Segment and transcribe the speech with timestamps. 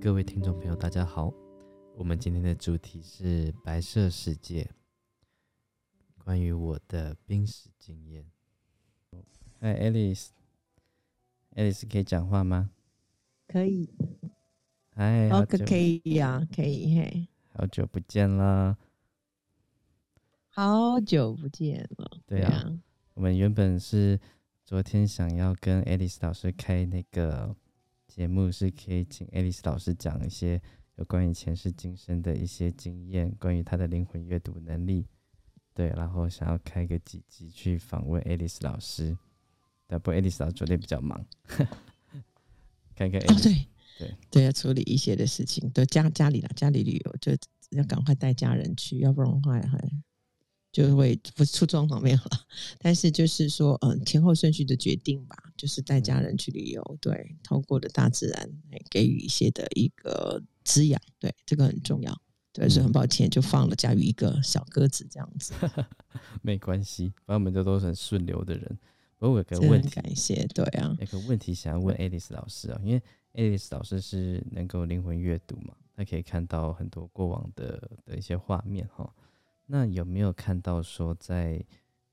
[0.00, 1.32] 各位听众朋友，大家好。
[1.94, 4.68] 我们今天的主题是白色世界，
[6.24, 8.26] 关于我的濒死经验。
[9.60, 12.72] 嗨，Alice，Alice 可以讲话吗？
[13.46, 13.88] 可以。
[14.96, 17.28] 嗨，好可可以呀，可以嘿。
[17.50, 18.76] 好久不见啦！
[20.48, 22.10] 好久不见了。
[22.26, 22.76] 对啊，
[23.14, 24.18] 我们原本是
[24.72, 27.54] 昨天想要跟 Alice 老师开那个
[28.08, 30.62] 节目，是可以请 Alice 老师讲一些。
[30.94, 35.06] 有关于前世今生的一些经验，关于他的灵魂阅读能力，
[35.74, 39.14] 对，然后想要开个几集去访问 Alice 老师，
[39.86, 41.22] 但不，Alice 老师昨天比较忙，
[42.96, 43.66] 看看哦，对。
[43.98, 44.16] 对。
[44.30, 47.32] 对，要处理一些的事情，对家家里了，家里旅游就
[47.72, 49.78] 要赶快带家人去，要不然的话还
[50.72, 52.30] 就会不出状况没有了。
[52.78, 58.50] 但是就是说，嗯，前后顺序的决定吧，就是带家人去旅游，对，透过的大自然
[58.90, 60.42] 给予一些的一个。
[60.64, 62.22] 滋养，对这个很重要。
[62.52, 65.52] 对，所以很抱歉，就放了佳宇一个小鸽子这样子。
[66.40, 68.78] 没关系，反正我们这都是很顺流的人。
[69.18, 73.02] 不过有个问题，感谢，对啊，有个问题想要问 Alice 老师啊，因为
[73.34, 79.12] Alice 老师是能够灵魂阅读嘛，他可以看到很多过往的的一些画面哈。
[79.66, 81.64] 那有没有看到说，在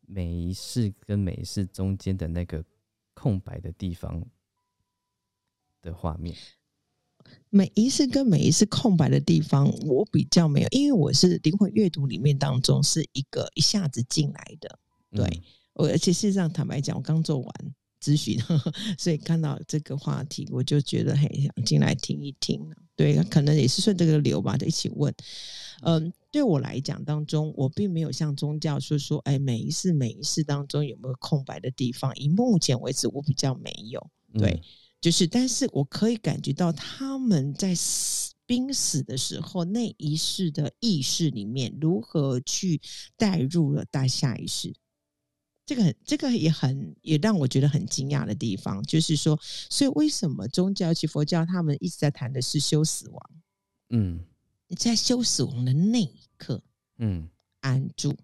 [0.07, 2.63] 每一世跟每一世中间的那个
[3.13, 4.25] 空白的地方
[5.81, 6.35] 的画面？
[7.49, 14.79] 每一次跟每一次空白的地方，我比较没有，因为我是灵魂阅读里面当中是一个一下子进来的，
[15.11, 15.41] 对，
[15.73, 17.53] 我而且事实上坦白讲，我刚做完
[18.01, 18.39] 咨询，
[18.97, 25.13] 所以看到这个话题，我就觉得很想进来听一听对，可能也是顺这个流吧，就一起问。
[25.83, 32.13] 嗯，对我来讲当中，我并没有像宗教说说，哎，每一次每一次当中有没有空白的地方？
[32.17, 34.61] 以目前为止，我比较没有，对。
[34.99, 42.81] 就是，但是我可以感觉到他们在死濒死的时候，那一世的意识里面如何去
[43.15, 44.73] 带入了大下一世。
[45.69, 53.31] 这个很，这个也很，也让我觉得很惊讶的地方，就是说，所以为什么宗教及佛教他们一直在谈的是修死亡？
[53.89, 54.19] 嗯，
[54.75, 56.59] 在修死亡的那一刻，
[56.97, 58.17] 嗯，安住，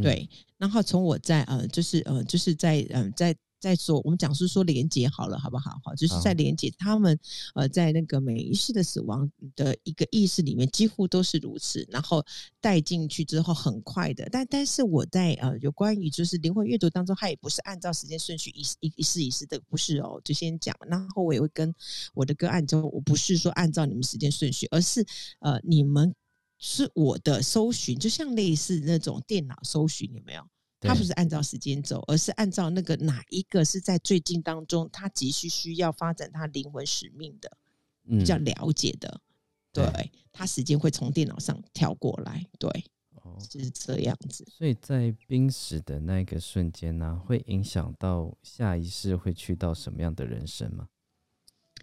[0.00, 0.26] 对。
[0.56, 3.36] 然后从我在呃，就是呃，就是在嗯，在。
[3.66, 5.80] 在说，我们讲是说连接好了，好不好？
[5.82, 7.18] 好，就是在连接他们，
[7.56, 11.84] 呃，在那个每一世的死亡的一个意识里面，几乎都是如此。
[11.90, 12.24] 然后
[12.60, 14.28] 带进去之后，很快的。
[14.30, 20.20] 但但是我在呃有关于就是灵魂阅读当中，它也不是按照时间顺序一一一世一世的，不是哦。
[20.22, 21.74] 就先讲，然后我也会跟
[22.14, 25.04] 我的个案中，我不是说按照你们时间顺序，而是
[25.40, 26.14] 呃你们
[26.58, 30.46] 是我的搜寻，就像类似那种电脑搜寻，有没有？
[30.86, 37.50] 他不是按照时间走，而是按照那个哪一个是在最近当中，他急需需要发展他灵魂使命的，
[38.08, 39.20] 比较了解的，
[39.72, 42.84] 对他时间会从电脑上跳过来，对，
[43.50, 44.46] 是这样子。
[44.50, 50.88] 所以在濒死的那个瞬间呢，会影响到下一世会去到什么样的人生吗？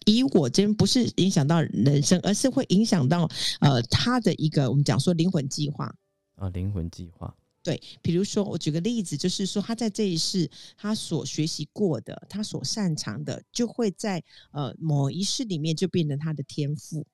[0.05, 3.29] 以我这边不是影响到人生，而是会影响到
[3.61, 5.95] 呃他的一个我们讲说灵魂计划
[6.35, 7.33] 啊，灵魂计划。
[7.63, 17.07] 对，比如说我举个例子，就是说他在这一世他所学习过的，他所擅长的，就会在呃某一世里面就变成他的天赋。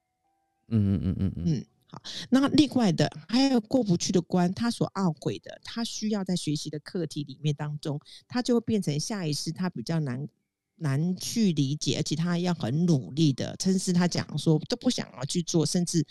[0.70, 1.66] 嗯嗯嗯嗯嗯。
[1.92, 10.28] 好，那另外的还有过不去的关，他所懊悔的，他需要在学习的课题里面当中，他就会变成下一世他比较难
[10.76, 16.06] 难去理解，而且他要很努力的，甚至他讲说都不想要去做，甚至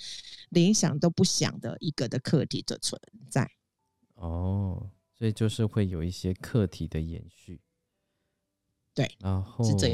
[0.51, 3.01] 连想都不想的一个的课题的存
[3.31, 3.49] 在。
[4.19, 7.61] 哦，所以就是会有一些课题的延续，
[8.95, 9.89] 对，然后是这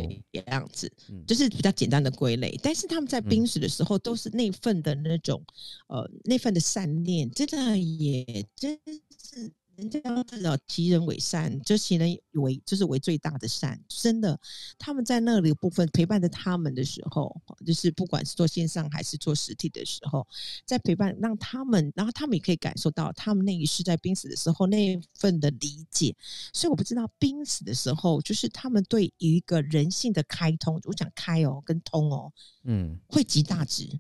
[0.47, 0.91] 样子，
[1.27, 2.59] 就是比较简单的归类。
[2.63, 5.45] 但是他们在濒死的时候，都是那份的那种，
[5.89, 8.79] 呃，那份的善念，真的也真
[9.19, 9.53] 是。
[9.77, 13.81] 人家知道其人为善，就其人为就是为最大的善。
[13.89, 14.39] 真的，
[14.79, 20.27] 他们在那里部分陪伴着他们的时候，就是不管是做线上还是做实体的时候，
[20.65, 26.15] 在陪伴让他们，然后他们也可以感受到他们那一世在濒死的时候那一份的理解。
[26.53, 32.33] 所以我不知道濒死的时候，就是他们对于一个人性的开通，我讲开哦跟通哦，
[32.65, 33.99] 嗯，会极大值，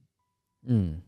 [0.67, 1.03] 嗯。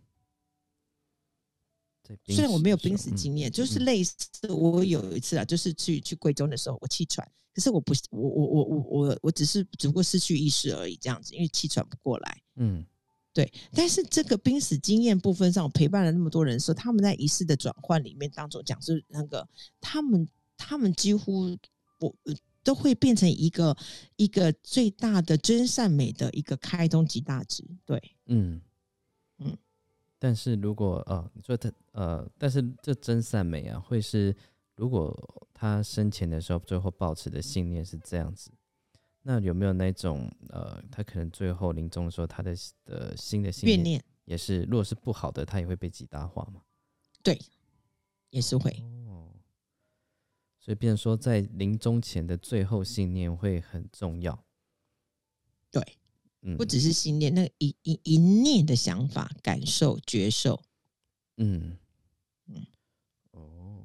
[2.27, 4.15] 虽然我没有濒死经验，就是类似
[4.49, 12.43] 我有一次啊，就是去去贵州的时候，我气喘，可是我不，我我我我我我只是只不过失去意识而已，这样子，因为气喘不过来。
[12.57, 12.85] 嗯，
[13.33, 13.53] 对。
[13.73, 19.49] 但是这个濒死经验部分上，我陪伴了那么多人的时候，他们在仪式的转换里面当中讲是那个，
[19.81, 21.57] 他们他们几乎
[22.01, 22.15] 我
[22.63, 23.77] 都会变成一个
[24.17, 27.65] 一个最大的真善美的一个开通极大值。
[27.85, 28.61] 对，嗯嗯。
[30.19, 34.35] 但是如果呃，你说他呃，但是这真善美啊，会是
[34.75, 35.15] 如果
[35.53, 38.51] 他生前的时候最后保持的信念是这样子，
[39.23, 42.55] 那有没有那种呃，他可能最后临终的时候，他的
[42.85, 46.63] 的新的信念也是，如果是不好的，他也会被极大化吗？
[47.23, 47.39] 对，
[48.31, 48.71] 也是会。
[49.07, 49.31] 哦，
[50.59, 54.45] 所以变成说，在临终前的最后信念会很重要。
[55.71, 55.83] 对。
[56.55, 60.63] 不只是心念，那一一一念的想法、感受、觉受，
[61.39, 61.77] 嗯。
[62.49, 62.67] 嗯，
[63.33, 63.83] 哦，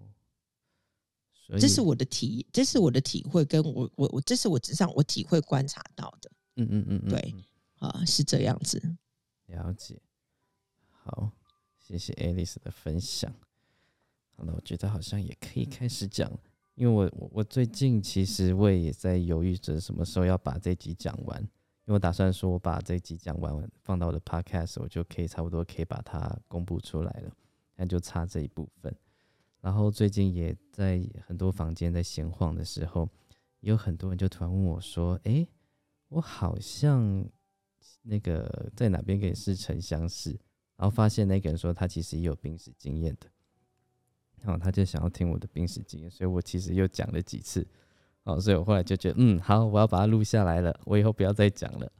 [1.59, 7.33] 这是我的体，这是我的体会，跟我我我，这是我纸上我体会观察到的，嗯嗯嗯，对，
[7.79, 8.79] 啊，是这样子，
[9.47, 9.99] 了解。
[10.89, 11.31] 好，
[11.79, 13.33] 谢谢 Alice 的分享。
[14.35, 16.31] 好了，我觉得好像也可以开始讲，
[16.75, 21.49] 因为我我我最近其实我也在犹豫着什么时候要把这集讲完。
[21.91, 27.35] 我打算说，我把这集讲完，放到我的 podcast，我就可以差不多可以把它公布出来了。
[27.75, 28.95] 那就差这一部分。
[29.59, 33.09] 然后最近也在很多房间在闲晃的时候，
[33.59, 35.47] 有很多人就突然问我说：“哎，
[36.09, 37.27] 我好像
[38.03, 40.31] 那个在哪边跟你似曾相识？”
[40.77, 43.27] 然后发现那个人说他其实也有濒死经验的，
[44.41, 47.67] 然后他就想要听我的濒死经验，所以我其实又讲了几次。
[48.23, 50.79] 哦，所以我后来就觉得，嗯，好，我要把它录下来了。
[50.85, 51.91] 我以后不要再讲了，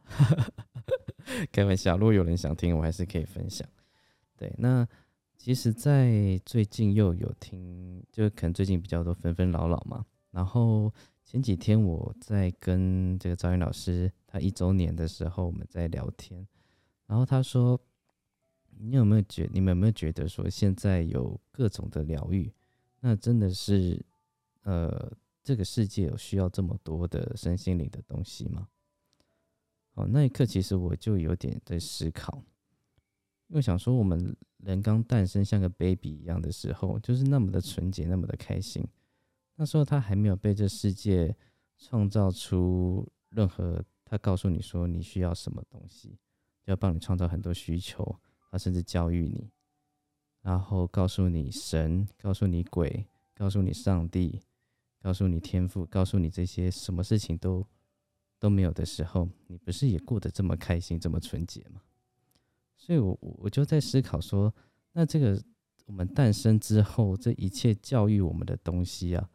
[1.52, 1.98] 开玩笑。
[1.98, 3.68] 如果有人想听，我还是可以分享。
[4.38, 4.88] 对，那
[5.36, 10.06] 其实，在最近又有听，就可能最近比较多纷纷扰扰嘛。
[10.30, 10.94] 然后
[11.26, 16.48] 前几天我在跟这个赵云老师他一周年的时候，我们在聊天，
[17.08, 17.80] 然后他说
[18.78, 19.50] ：“你有没有觉？
[19.52, 22.54] 你们有没有觉得说，现在有各种的疗愈？
[23.00, 24.06] 那真的是，
[24.62, 25.12] 呃。”
[25.44, 28.68] 这个世界有需要这么多的身心灵的东西吗？
[29.94, 32.44] 哦，那一刻其实我就有点在思考，
[33.48, 38.88] 因为想说我们人刚诞生像个 baby 一样的时候，就是那么的纯洁，那么的开心。
[39.56, 41.36] 那时候他还没有被这世界
[41.78, 46.18] 创造出任何，他告诉你说你需要什么东西，
[46.66, 48.18] 要帮你创造很多需求，
[48.50, 49.52] 他甚至教育你，
[50.42, 53.06] 然后告诉你神，告诉你鬼，
[53.36, 54.40] 告诉你上帝。
[55.02, 57.66] 告诉你天赋，告诉你这些什么事情都
[58.38, 61.82] 都没有的时候，你不是也过得这么开心、这么纯洁吗？
[62.78, 64.54] 所以，我我就在思考说，
[64.92, 65.44] 那这个
[65.88, 69.28] 我们诞生之后，这一切教育我们的东西啊，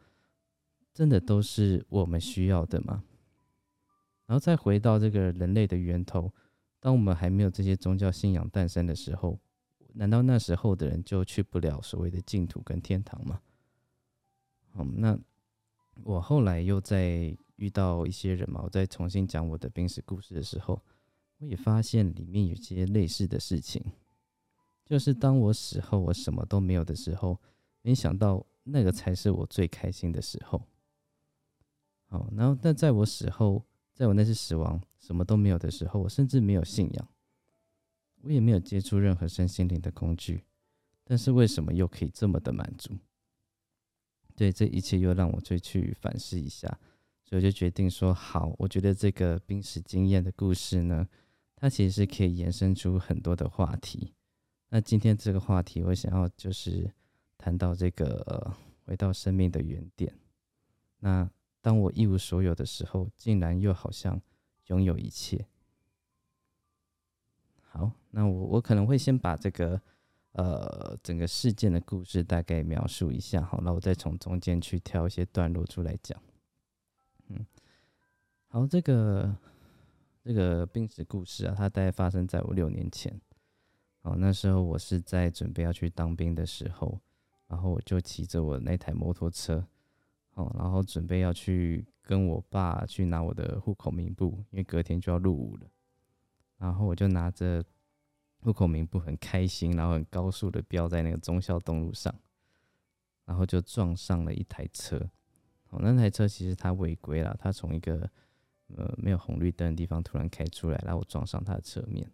[0.95, 3.03] 真的都是我们需要的吗？
[4.27, 6.33] 然后再回到这个人类的源头，
[6.79, 9.39] 当我们还没有这些宗教信仰诞生的时候，
[9.95, 13.41] 难道那时候的人就去不了所谓的净土跟天堂吗？
[14.75, 15.19] 嗯，那。
[16.05, 20.81] 我后来又在遇到一些人嘛，我再重新讲我的濒死故事的时候，
[21.39, 23.83] 我也发现里面有些类似的事情，
[24.85, 27.41] 就是当我死后我什么都没有的时候，
[27.83, 30.63] 没想到那个才是我最开心的时候。
[32.09, 37.09] 好，然后但在我死后，在我那次死亡什么都没有的时候，我甚至没有信仰，
[38.23, 40.45] 我也没有接触任何身心灵的工具，
[41.03, 42.95] 但是为什么又可以这么的满足？
[44.37, 46.79] 对这一切又让我再去反思一下，
[47.25, 51.09] 所以就决定说好，我觉得这个濒死经验的故事呢，
[51.57, 54.13] 它其实是可以延伸出很多的话题。
[54.69, 56.93] 那今天这个话题，我想要就是
[57.39, 60.13] 谈到这个回到生命的原点。
[60.99, 61.29] 那
[61.63, 64.21] 当我一无所有的时候，竟然又好像
[64.67, 65.47] 拥有一切。
[67.63, 69.81] 好，那我我可能会先把这个。
[70.37, 76.21] 呃，整个事件的故事大概描述一下，好，那我再从中间去挑一些段落出来讲。
[77.29, 77.47] 嗯，
[78.49, 79.35] 好，这个
[80.23, 83.19] 这个病史故事啊，它大概发生在我六年前。
[84.03, 87.01] 哦，那时候我是在准备要去当兵的时候，
[87.47, 89.67] 然后我就骑着我那台摩托车，
[90.35, 95.67] 哦，然后准备要去跟我爸去拿我的户口名簿，因为隔天就要入伍了。
[96.59, 97.65] 然后我就拿着。
[98.41, 102.15] 户口名簿很开心，然后很高速的飙在那个忠孝东路上，
[103.25, 104.99] 然后就撞上了一台车。
[105.71, 108.09] 哦，那台车其实他违规了，他从一个
[108.69, 112.09] 呃没有红绿灯的地方突然开出来，然后我撞上他的侧面。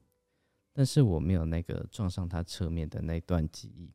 [0.73, 3.93] 但是我没有那个撞上他侧面的那段记忆，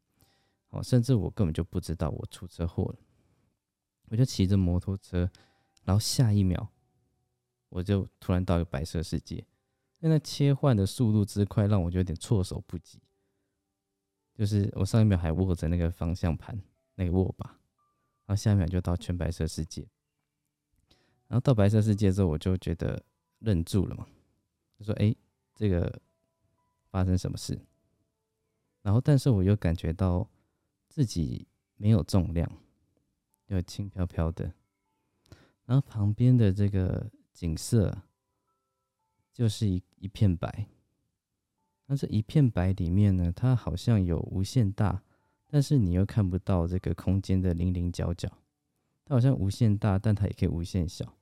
[0.70, 3.00] 哦，甚至我根本就不知道我出车祸了。
[4.10, 5.28] 我就骑着摩托车，
[5.86, 6.70] 然后下一秒
[7.70, 9.44] 我就突然到一个白色世界。
[10.00, 13.00] 那切换的速度之快，让我就有点措手不及。
[14.36, 16.62] 就是我上一秒还握着那个方向盘，
[16.96, 19.88] 那个握把，然后下一秒就到全白色世界。
[21.28, 23.04] 然后到白色世界之后，我就觉得
[23.40, 24.08] 愣住了嘛，
[24.78, 25.14] 就说：“哎，
[25.56, 26.02] 这个
[26.92, 27.60] 发生什么事？”
[28.84, 30.30] 然后，但是我又感觉到
[30.88, 32.50] 自己没有重量，
[33.48, 34.54] 又轻飘飘的。
[35.66, 38.04] 然后旁边的这个景色
[39.38, 40.66] 就是一一片白。
[41.86, 45.04] 那这一片白里面呢，它好像有无限大，
[45.48, 48.28] 但是你又看不到这个空间的零零角角。
[49.06, 51.14] 它好像无限大，但它也可以无限小。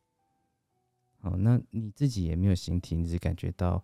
[1.18, 3.84] 好，那你自己也没有形体，你只感觉到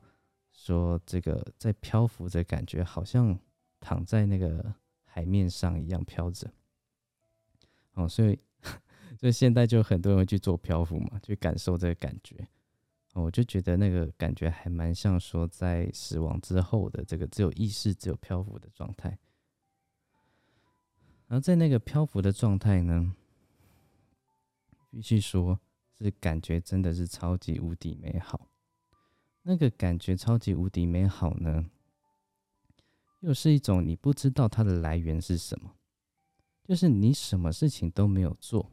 [0.53, 3.37] 说这个在漂浮的感觉，好像
[3.81, 4.73] 躺在那个
[5.03, 6.49] 海面上一样飘着。
[7.95, 8.39] 哦，所以，
[9.19, 12.47] 所以现在就很多人去做漂浮嘛，去感受这个感觉。
[13.13, 19.19] 我就觉得那个感觉还蛮像说在死亡之后的这个只有意识、只有漂浮的状态。
[21.27, 23.13] 然后在那个漂浮的状态呢，
[24.89, 25.59] 必须说
[25.97, 28.47] 是感觉真的是超级无敌美好。
[29.41, 31.65] 那个感觉超级无敌美好呢，
[33.19, 35.75] 又是一种你不知道它的来源是什么，
[36.63, 38.71] 就是你什么事情都没有做，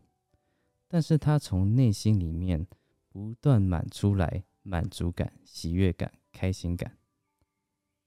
[0.87, 2.65] 但是它从内心里面。
[3.19, 6.97] 不断满出来，满足感、喜悦感、开心感。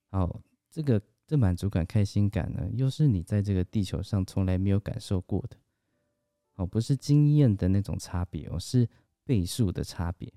[0.09, 5.57] 好，这个这满足感、开心感呢，又是你在这个地球上从来没有感受过的。
[6.55, 8.87] 哦，不是经验的那种差别哦，是
[9.25, 10.31] 倍数的差别。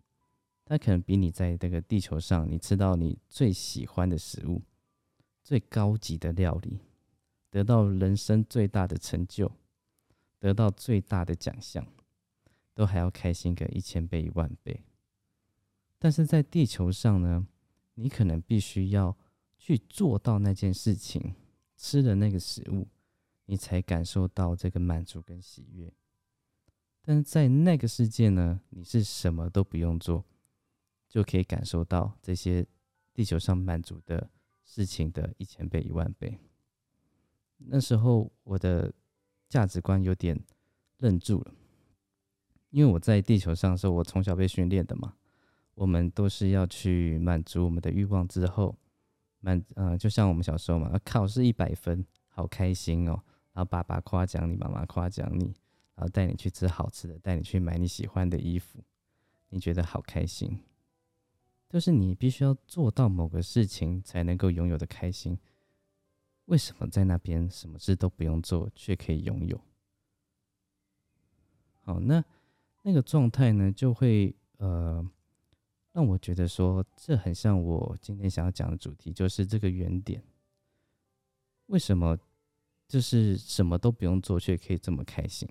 [0.64, 4.60] 它可能比你在这个地球上，你吃到你最喜欢的食物、
[5.44, 6.80] 最高级的料理，
[7.48, 9.52] 得到人生最大的成就，
[10.40, 11.86] 得到最大的奖项。
[12.74, 14.82] 都还要开心个一千倍、一万倍，
[15.98, 17.46] 但是在地球上呢，
[17.94, 19.16] 你可能必须要
[19.56, 21.34] 去做到那件事情，
[21.76, 22.88] 吃的那个食物，
[23.46, 25.92] 你才感受到这个满足跟喜悦。
[27.00, 30.24] 但是在那个世界呢，你是什么都不用做，
[31.08, 32.66] 就可以感受到这些
[33.12, 34.28] 地球上满足的
[34.64, 36.38] 事情的一千倍、一万倍。
[37.58, 38.92] 那时候我的
[39.48, 40.38] 价值观有点
[40.98, 41.54] 愣住了。
[42.74, 45.14] 因为我在地球上的时候，我从小被训练的嘛，
[45.76, 48.76] 我们都是要去满足我们的欲望之后，
[49.38, 53.12] 满呃，就像我们小时候嘛，考试一百分，好开心哦，
[53.52, 55.54] 然后爸爸夸奖你，妈妈夸奖你，
[55.94, 58.82] 然后带你去吃好吃的，带你去买你喜欢的衣服，
[59.50, 60.58] 你觉得好开心，
[61.68, 65.38] 就是你必须要做到某个事情才能够拥有的开心。
[66.46, 69.60] 为什么在那边什么事都不用做，却可以拥有？
[71.82, 72.24] 好，那。
[72.86, 75.02] 那个状态呢，就会呃，
[75.92, 80.22] 让我觉得说，这很像我今天想要讲的主题，就是这个原点。
[81.68, 82.18] 为什么
[82.86, 85.48] 就是什么都不用做，却可以这么开心？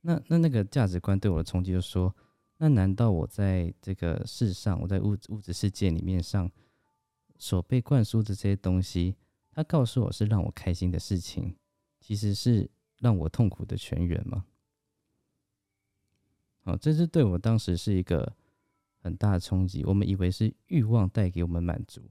[0.00, 2.12] 那那那个价值观对我的冲击，就说，
[2.56, 6.50] 那难道我在这个世上，我在物物质世界里面上
[7.38, 9.14] 所被灌输的这些东西，
[9.52, 11.54] 它告诉我是让我开心的事情，
[12.00, 14.46] 其实是让我痛苦的泉源吗？
[16.64, 18.34] 哦，这是对我当时是一个
[19.00, 19.84] 很大的冲击。
[19.84, 22.02] 我们以为是欲望带给我们满足，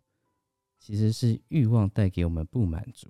[0.80, 3.10] 其实是欲望带给我们不满足。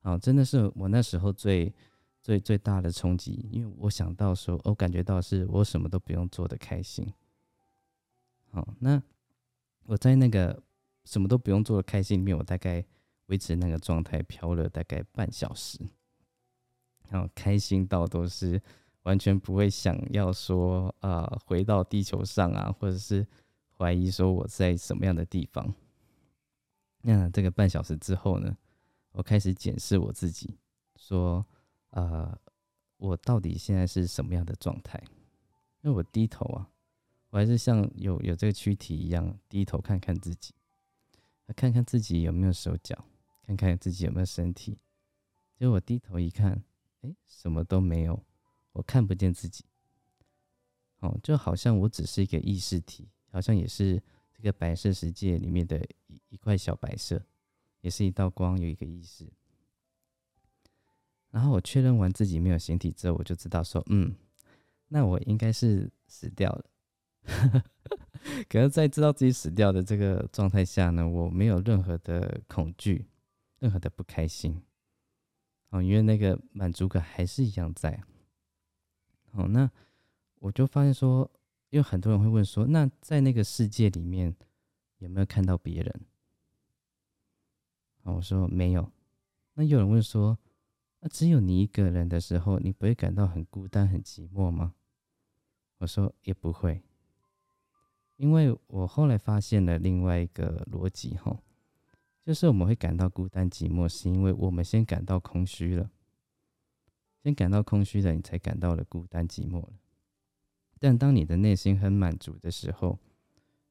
[0.00, 1.74] 好，真的是我那时候最
[2.22, 7.12] 最最大的冲击，因为我想到说，我感觉到是我什么都不用做的开心。
[8.50, 9.02] 好，那
[9.84, 10.62] 我在那个
[11.04, 12.84] 什么都不用做的开心里面，我大概
[13.26, 15.80] 维持那个状态飘了大概半小时。
[17.08, 18.60] 然后开心到都是
[19.04, 23.26] 完全不会想要说啊回到地球上啊，或者是
[23.76, 25.74] 怀疑说我在什么样的地方。
[27.00, 28.54] 那这个半小时之后呢，
[29.12, 30.58] 我开始检视我自己，
[30.96, 31.46] 说
[31.90, 32.38] 呃
[32.98, 35.02] 我到底现在是什么样的状态？
[35.80, 36.68] 因为我低头啊，
[37.30, 40.52] 我还是像有有这个躯体一样低头看看自己，
[41.56, 43.02] 看看自己有没有手脚，
[43.46, 44.76] 看看自己有没有身体。
[45.56, 46.62] 结果我低头一看。
[47.02, 48.24] 哎，什么都没有，
[48.72, 49.64] 我看不见自己。
[51.00, 54.02] 哦，就好像我只是一个意识体，好像也是
[54.34, 55.78] 这个白色世界里面的
[56.08, 57.22] 一一块小白色，
[57.80, 59.24] 也是一道光，有一个意识。
[61.30, 64.16] 然后我确认完自己没有形体之后，我就知道说，嗯，
[64.88, 66.64] 那我应该是死掉了。
[68.48, 73.06] 可是，在知道自己死掉的这个状态下呢，我没有任何的恐惧，
[73.60, 74.60] 任何的不开心。
[75.70, 78.02] 哦，因为那个满足感还是一样在。
[79.32, 79.70] 哦，那
[80.36, 81.30] 我就发现说，
[81.70, 84.34] 因为很多人会问说，那在那个世界里面
[84.98, 86.00] 有没有看到别人？
[88.02, 88.90] 啊，我说没有。
[89.54, 90.38] 那有人问说，
[91.00, 94.74] 那只有你一个人的时候，你不会感到很孤单、很寂寞吗？
[95.78, 96.82] 我说也不会，
[98.16, 101.40] 因为我后来发现了另外一个逻辑哈，
[102.28, 105.90] 就是我们会感到孤单寂寞，是因为我们先感到空虚了，
[107.22, 109.72] 先感到空虚了，你才感到了孤单寂寞了。
[110.78, 112.98] 但当你的内心很满足的时候，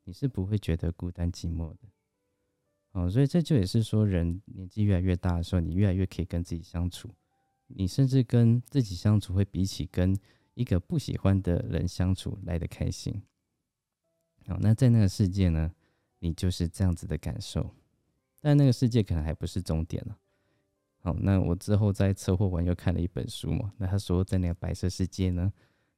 [0.05, 1.81] 你是不会觉得孤单寂寞的。
[2.93, 7.13] 哦，所以这就也是说，人年纪越来越大的时候，你越来越可以跟自己相处，
[7.67, 10.17] 你甚至跟自己相处会比起跟
[10.55, 13.21] 一个不喜欢的人相处来的开心。
[14.47, 15.71] 好，那在那个世界呢，
[16.17, 17.75] 你就是这样子的感受，
[18.39, 20.17] 但那个世界可能还不是终点了。
[21.01, 25.51] 好，那我之后在车祸完又看了一本书嘛，那他说在那个白色世界呢，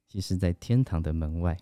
[0.07, 1.57] 其实在天堂的门外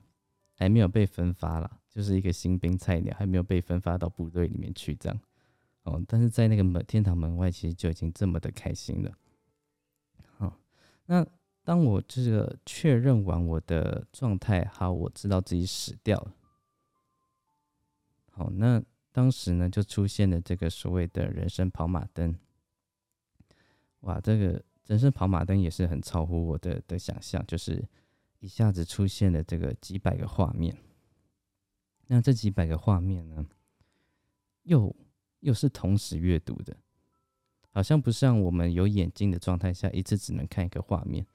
[0.53, 5.19] 还没有被分发了，就是一个新兵菜鸟，还没有被分发到部队里面去这样。
[5.83, 9.11] 哦，但是在那个门天堂门外，其实就已经这么的开心了。
[10.37, 10.59] 好，
[11.05, 11.25] 那
[11.63, 16.33] 当我这个确认完我的状态，好，我知道自己死掉了。
[18.31, 18.83] 好，那
[19.17, 22.37] 当时呢，就出现了这个所谓的人生跑马灯。
[24.01, 27.83] 哇，这个人生跑马灯也是很超乎我的的想象，就是
[28.41, 30.77] 一下子出现了这个几百个画面。
[32.05, 33.43] 那这几百个画面呢，
[34.65, 34.95] 又。
[35.41, 36.75] 又是同时阅读的，
[37.69, 41.25] 好像不像我们有眼睛的状态下，一次只能看一个画面。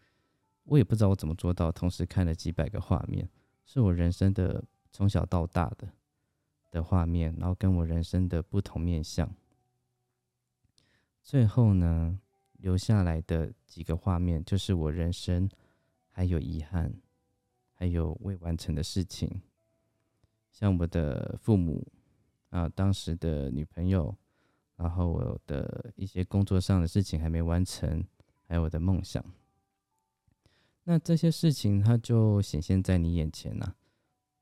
[0.64, 3.30] 我也不知道我怎么做到同时看了几百个画面，
[3.64, 5.88] 是我人生的从小到大的
[6.72, 9.32] 的画面，然后跟我人生的不同面相。
[11.22, 12.18] 最后呢，
[12.54, 15.48] 留下来的几个画面，就是我人生
[16.08, 16.92] 还有遗憾，
[17.74, 19.40] 还有未完成的事情，
[20.50, 21.86] 像我的父母。
[22.52, 24.14] 啊，当时的女朋友，
[24.76, 28.06] 然后我的一些工作上的事情还没完成，
[28.46, 29.24] 还有我的梦想。
[30.84, 33.74] 那这些事情，它就显现在你眼前呐，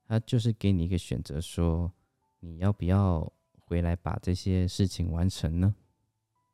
[0.02, 1.92] 它就是给你一个选择，说
[2.40, 5.74] 你要不要回来把这些事情完成呢？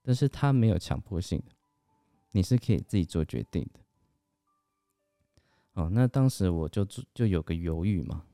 [0.02, 1.52] 但是他没有强迫性的，
[2.30, 3.80] 你是可以自己做决定的。
[5.72, 8.24] 哦，那当时我就就有个犹豫嘛。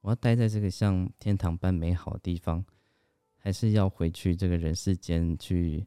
[0.00, 2.64] 我要待在这个像天堂般美好的地方，
[3.36, 5.86] 还是要回去这个人世间去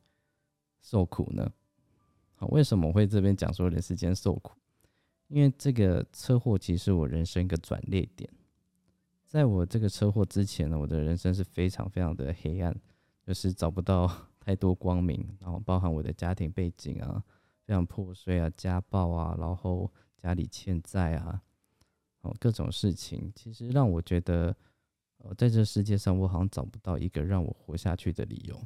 [0.81, 1.51] 受苦呢？
[2.35, 4.55] 好，为什么我会这边讲说人世间受苦？
[5.27, 8.29] 因为这个车祸其实是我人生一个转捩点。
[9.27, 12.73] 在我这个车祸之前呢，我的人生是非常非常的黑暗，
[13.25, 14.09] 就是找不到
[14.39, 17.21] 太多光明，然后包含我的家庭背景啊，
[17.65, 21.41] 非常破碎啊，家暴啊，然后家里欠债啊。
[22.21, 24.55] 哦各种事情其实让我觉得，
[25.37, 28.59] 在这世界上，我好像找不到一个让我活下去的理由。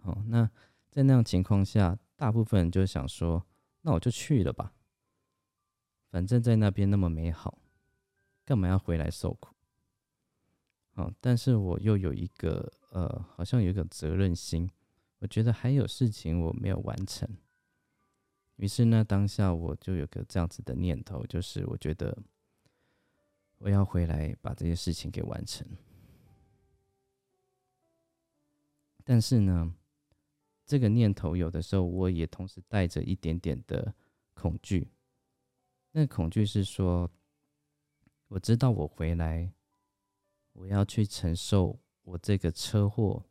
[0.00, 0.48] 好，那
[0.90, 3.44] 在那样情况下，大部分人就想说，
[3.82, 4.72] 那我就去了吧，
[6.10, 7.58] 反正在那边那么美好，
[8.48, 9.54] 干嘛要回来受苦？
[10.94, 14.70] 好，但是我又有一个，呃，好像有一个责任心，
[15.18, 17.28] 我觉得还有事情我没有完成。
[18.56, 22.16] 于是呢，当下我就有个这样子的念头，就是我觉得
[23.58, 25.68] 我要回来把这些事情给完成。
[29.04, 29.74] 但是呢，
[30.64, 33.92] 这个念头有的时候我也同时带着一点点的
[34.32, 34.88] 恐惧。
[35.92, 37.10] 那恐惧是说，
[38.28, 39.52] 我知道我回来，
[40.52, 43.24] 我要去承受我这个车祸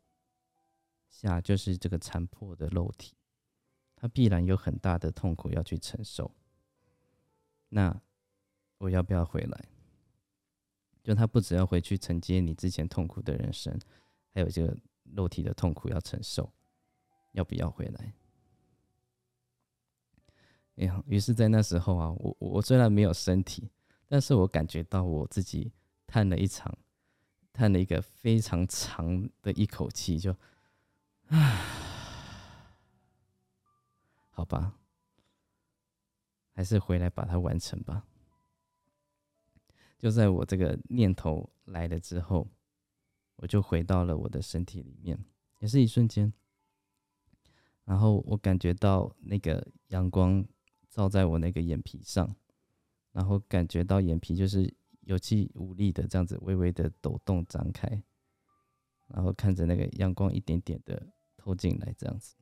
[1.08, 3.14] 下就是这个残破的肉体。
[3.94, 6.32] 他必然有很大的痛苦要去承受，
[7.68, 8.00] 那
[8.78, 9.64] 我要不要回来？
[11.02, 13.76] 就他不只要回去承接你之前痛苦的人生，
[14.34, 16.52] 还有这个肉体的痛苦要承受，
[17.32, 18.14] 要不要回来？
[20.76, 23.68] 哎呀，于是，在那时候啊，我我虽然没有身体，
[24.08, 25.70] 但是我感觉到我自己
[26.06, 26.76] 叹了一场，
[27.52, 30.34] 叹了一个非常长的一口气，就
[31.28, 31.64] 唉。
[34.30, 34.78] 好吧，
[36.52, 38.04] 还是回来把它完成吧。
[39.98, 42.46] 就在我这个念头来了之后，
[43.34, 45.18] 我就回到了我的身体里面，
[45.58, 46.32] 也是一瞬间。
[47.84, 50.46] 然后我感觉到那个阳光
[50.88, 52.36] 照在我那个眼皮上，
[53.12, 58.02] 然后感觉到眼皮就是有气无力的这样子微微的抖动张开，
[59.08, 62.36] 然后看着那个阳光一点点的透进来，这样子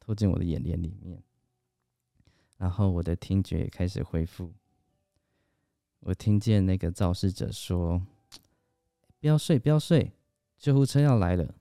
[0.00, 1.22] 透进我的眼帘里面。
[2.56, 4.52] 然后我的听觉也开始恢复，
[6.00, 8.04] 我听见那个肇事者说
[9.20, 10.12] ：“不要睡，不要睡，
[10.58, 11.54] 救护车要来了，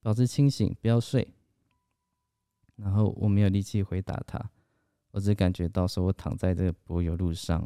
[0.00, 1.34] 保持清醒，不要睡。”
[2.76, 4.50] 然后我没有力气回答他，
[5.10, 7.60] 我只感觉到说我躺在这个柏油路上，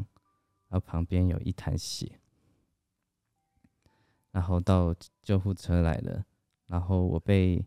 [0.69, 2.21] 然后旁边有一滩血，
[4.31, 6.25] 然后到救护车来了，
[6.67, 7.65] 然后我被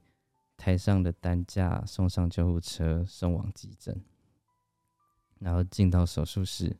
[0.58, 4.04] 台上的担架送上救护车，送往急诊，
[5.40, 6.78] 然后进到手术室。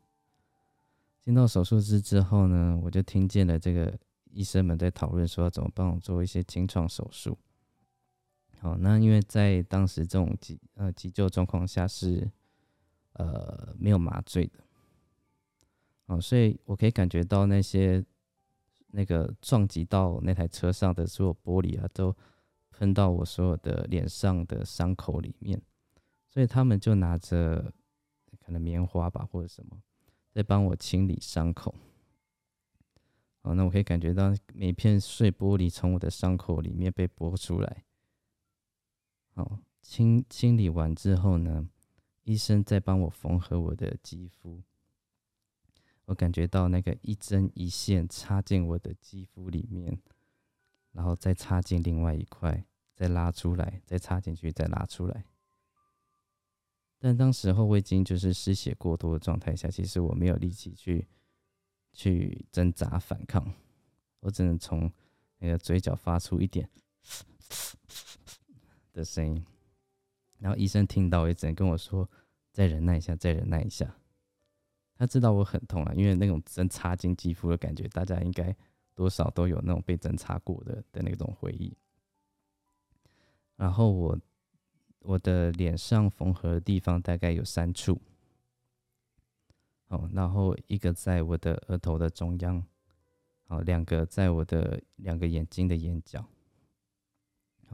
[1.24, 3.98] 进到手术室之后呢，我就听见了这个
[4.32, 7.38] 医生们在讨论说要怎么帮我做一些清创手术。
[8.60, 12.32] 好，那因为在当时这种急呃急救状况下是
[13.16, 14.60] 呃没有麻醉的，
[16.06, 18.04] 哦，所以我可以感觉到那些
[18.88, 22.16] 那个撞击到那台车上的所有玻璃啊，都
[22.72, 25.62] 喷到我所有的脸上的伤口里面，
[26.30, 27.74] 所以他们就拿着
[28.40, 29.82] 可能棉花吧或者什么。
[30.32, 31.74] 在帮我清理伤口，
[33.42, 37.86] 好，那我可以感觉到每片碎玻璃从我的伤口里面被剥出来。
[39.34, 41.70] 好，清清理完之后呢，
[42.26, 44.62] 医生在帮我缝合我的肌肤。
[46.06, 50.00] 我感觉到那个一针一线插进我的肌肤里面，
[50.92, 55.26] 然后再插进另外一块，再拉出来，再插进去，再拉出来。
[57.00, 61.08] 但当时候我已经就是失血过多的状态下，其实我没有力气去
[61.94, 63.54] 去挣扎反抗，
[64.20, 64.92] 我只能从
[65.38, 66.70] 那个嘴角发出一点
[68.94, 69.46] 的声音。
[70.46, 72.08] 然后医生听到也只能跟我说
[72.54, 73.96] ：“再忍耐一下，再忍耐一下。”
[74.96, 78.56] 他知道我很痛了，因为那种针插进肌肤的感觉，大家应该
[78.94, 81.76] 多少都有那种被针插过的的那种回忆。
[83.56, 84.20] 然后我。
[85.08, 88.02] 我的脸上缝合的地方大概有三处，
[89.90, 92.66] 哦，然后一个在我的额头的中央，
[93.46, 96.28] 哦，两个在我的两个眼睛的眼角，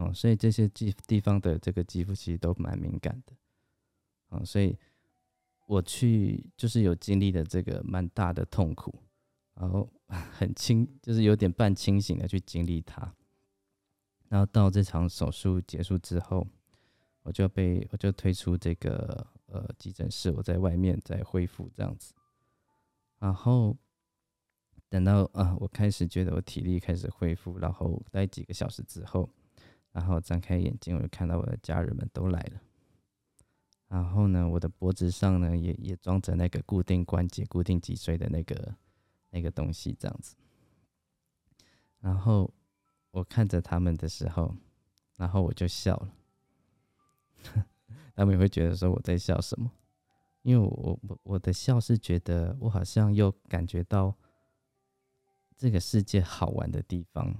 [0.01, 3.33] 哦，所以这些地地方的这个肌肤其实都蛮敏感的，
[4.29, 4.77] 哦，所以
[5.67, 8.93] 我去就是有经历了这个蛮大的痛苦，
[9.53, 13.13] 然后 很清，就是有点半清醒的去经历它，
[14.29, 16.45] 然后到这场手术结束之后。
[17.23, 22.15] 我就被我就推出这个呃急诊室，我在外面在恢复这样子，
[23.19, 23.77] 然后
[24.89, 29.29] 等到啊我开始觉得我体力开始恢复，然后待几个小时之后，
[29.91, 32.61] 然后张开眼睛，我就看到我的家人们都来了，
[33.87, 38.75] 然后呢，我的脖子上呢也也装着那个固定关节、固定脊椎的那个
[39.29, 40.35] 那个东西这样子，
[41.99, 42.53] 然后
[43.11, 44.55] 我看着他们的时候，
[45.17, 46.13] 然后我就笑了。
[48.15, 49.71] 他们也会觉得说我在笑什么，
[50.43, 54.15] 因为我我我的笑是觉得我好像又感觉到
[55.57, 57.35] 这个世界好玩的地方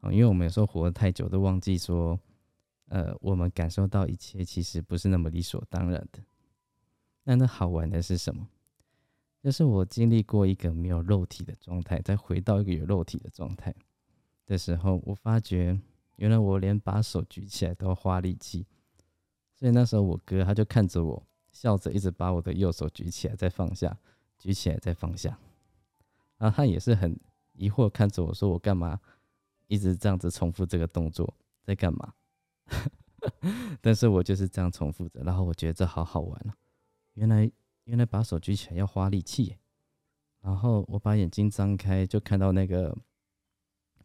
[0.00, 2.18] 啊，因为我们有时候活得太久都忘记说，
[2.88, 6.20] 呃，我们感受到一切其实不是那么理所当然的。
[7.24, 8.48] 那那好玩的是什么？
[9.42, 13.74] 就是我经历过一个没有肉体的状态，再回到一个有肉体的状态
[14.46, 15.80] 的时候，我发觉。
[16.16, 18.66] 原来我连把手举起来都要花力气，
[19.54, 23.96] 所以那时候我哥他就看着我，笑着一直把我的右手举起来再放下，
[24.36, 25.38] 举起来再放下，
[26.36, 27.16] 然后他也是很
[27.52, 28.98] 疑惑看着我说：“我干嘛
[29.68, 32.14] 一直这样子重复这个动作，在干嘛？”
[33.80, 36.56] 但是我就是这样重复着，然后我觉得这好好玩啊！
[37.14, 37.50] 原来
[37.84, 39.56] 原来把手举起来要花力气，
[40.40, 42.98] 然后我把眼睛张开就看到那个。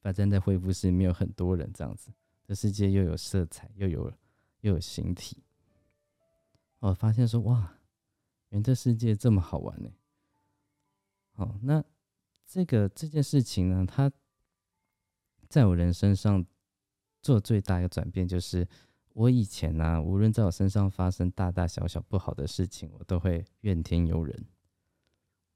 [0.02, 2.12] 反正在恢复室里面有很多人，这样子，
[2.44, 4.12] 这世界又有色彩，又有
[4.60, 5.42] 又有形体。
[6.80, 7.78] 我发现说，哇，
[8.50, 9.90] 原来这世界这么好玩呢。
[11.32, 11.82] 好，那
[12.46, 14.12] 这个这件事情呢，它
[15.54, 16.44] 在我人生上
[17.22, 18.68] 做最大一个转变，就是
[19.10, 24.48] 我以前呢，无论在我身上发生大大小小不好的事情，我都会怨天尤人，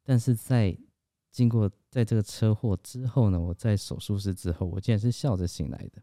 [0.03, 0.77] 但是在
[1.31, 5.99] 经过在这个车祸之后呢，我在手术室之后，我竟然是笑着醒来的，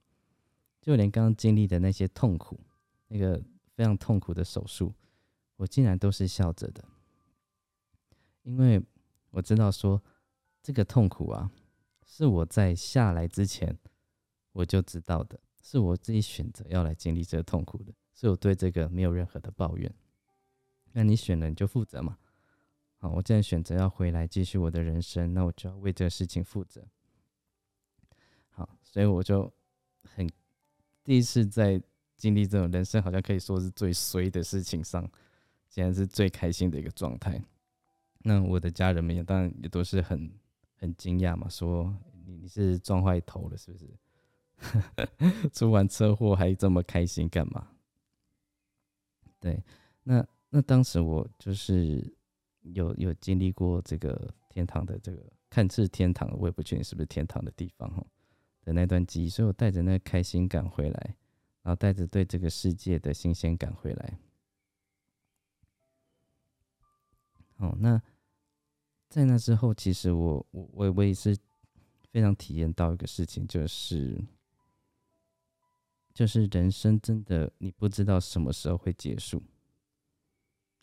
[0.81, 2.59] 就连刚刚经历的那些痛苦，
[3.07, 3.41] 那个
[3.77, 4.93] 非常痛苦的手术，
[5.55, 6.85] 我竟然都是笑着的，
[8.43, 8.83] 因为
[9.31, 10.03] 我知道说
[10.61, 11.49] 这个痛苦啊，
[12.17, 13.77] 是我在下来之前
[14.53, 19.93] 我就知道的，是我自己选择要来经历这个痛苦的，所以我对这个没有任何的抱怨。
[20.93, 22.17] 那你选了你就负责嘛。
[22.99, 26.87] 好，我既然选择要回来继续我的人生，那我就要为这个事情负责。
[28.51, 29.53] 好，所以我就
[30.05, 30.31] 很
[31.03, 31.83] 第一次在
[32.17, 35.03] 经历这种人生好像可以说是最衰的事情上，
[35.69, 37.43] 竟然是最开心的一个状态。
[38.19, 40.33] 那我的家人们也当然也都是很
[40.85, 45.49] 很惊讶嘛，说你你是撞坏头了是不是？
[45.51, 47.71] 出完车祸还这么开心干嘛？
[49.41, 49.63] 对，
[50.03, 52.15] 那那当时我就是
[52.61, 58.07] 有有经历过这个天堂的这个看似天堂，我也不确定是不是天堂的地方哈
[58.63, 61.17] 的那段记忆，所以我带着那开心感回来，
[61.63, 64.19] 然后带着对这个世界的新鲜感回来。
[67.57, 68.01] 哦，那
[69.09, 71.37] 在那之后，其实我我我我也是
[72.11, 74.21] 非常体验到一个事情，就是
[76.13, 79.39] 就是人生真的你不知道什么时候会结束，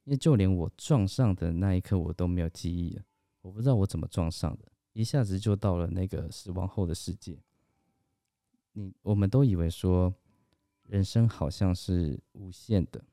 [0.05, 3.03] 因为就连我撞上的那一刻，我都没有记忆了，
[3.41, 7.37] 我不知道我怎么撞上的，一下子就到了那个死亡后的世界。
[8.73, 10.13] 你我们都以为说
[10.83, 13.03] 人生好像是无限的。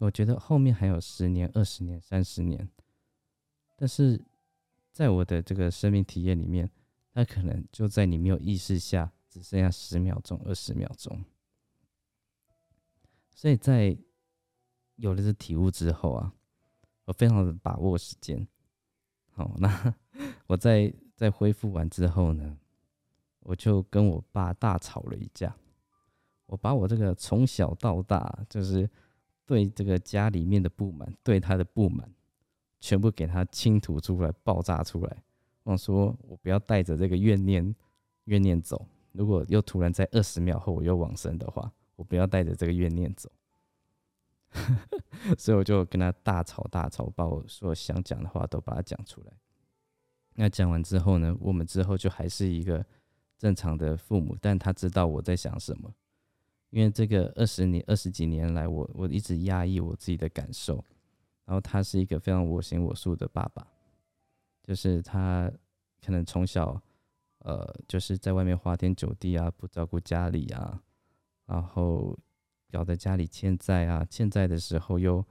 [0.00, 2.68] 我觉得后面还有十年、二十年、三十年，
[3.84, 4.18] 但是
[4.92, 6.70] 在我的这个生命体验里面，
[7.12, 11.22] 它可能就在你没有意识下，只剩下十秒钟、二十秒钟。
[13.34, 13.94] 所以在
[14.96, 16.32] 有了这体悟之后啊，
[17.04, 18.48] 我非常的把握时间。
[19.32, 19.94] 好，那
[20.48, 22.56] 我在在恢复完之后呢，
[23.40, 25.54] 我就跟我爸大吵了一架。
[26.46, 28.88] 我把我这个从小到大就是。
[29.46, 32.10] 对这个家里面的不满，对他的不满，
[32.84, 35.16] 全部给他倾吐出来，爆炸出来。
[35.62, 37.74] 我说，我不要带着这个怨念，
[38.24, 38.86] 怨念走。
[39.12, 43.32] 如果又突然在二十秒后我又往生的话，我不要带着这个怨念走。
[45.38, 49.32] 所以我就跟他大吵大吵，把我所想讲的话都把它讲出来。
[50.34, 52.84] 那讲完之后呢，我们之后就还是一个
[53.38, 55.90] 正常的父母，但他知道我在想什么。
[56.68, 60.84] 因为这个二十年、二十几年来，我我一直压抑我自己的感受，
[61.44, 63.66] 然后他是一个非常我行我素的爸爸，
[64.62, 65.50] 就是他
[66.00, 66.80] 可能从小，
[67.40, 70.82] 呃，就是在外面花天酒地啊，不照顾家里啊，
[71.46, 72.18] 然后
[72.70, 75.24] 搞得家里欠债啊，欠债的时候又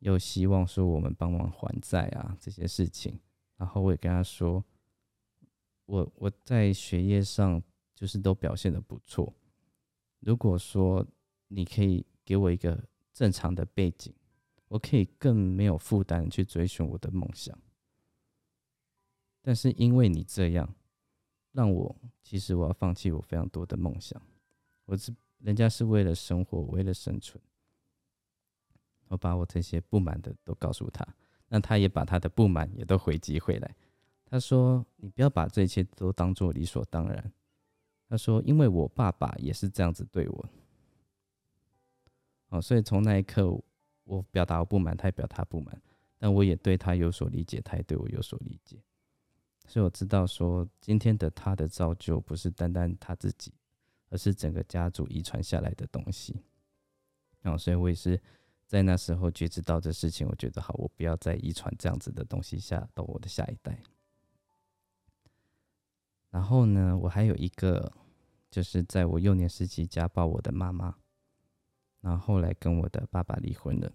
[0.00, 3.20] 又希望说我们帮忙还债啊这些事情，
[3.56, 4.64] 然后我也跟他说，
[5.86, 7.62] 我我在学业上
[7.94, 9.32] 就是都表现的不错。
[10.18, 11.06] 如果说
[11.48, 14.12] 你可以给我一个正常的背景，
[14.68, 17.56] 我可以更没有负担去追寻我的梦想。
[19.42, 20.74] 但是因为你这样，
[21.52, 24.20] 让我其实我要放弃我非常多的梦想。
[24.86, 27.42] 我是人家是为了生活，为了生存，
[29.08, 31.06] 我把我这些不满的都告诉他，
[31.48, 33.76] 那他也把他的不满也都回击回来。
[34.24, 37.32] 他说：“你不要把这一切都当做理所当然。”
[38.08, 40.48] 他说：“因为我爸爸也是这样子对我，
[42.48, 43.58] 哦，所以从那一刻，
[44.04, 45.82] 我表达我不满，他也表达不满，
[46.18, 48.78] 但我也对他有所理解，他也对我有所理解，
[49.66, 53.52] 所以我知道说，今天的他的造就不是单单他自己，
[54.10, 56.42] 而是整个家族遗传下来的东西。
[57.40, 58.20] 然哦，所以我也是
[58.66, 63.78] 在那时候觉知到这事情，我觉得好，我不要再遗传这样子的东西下到我的下一代。
[66.30, 67.92] 然后呢，我还有一个。”
[68.54, 70.96] 就是在我幼年时期家暴我的妈妈，
[72.04, 73.90] 然后后来跟我的爸爸离婚了。